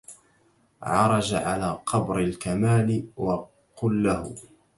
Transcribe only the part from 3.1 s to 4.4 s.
وقل له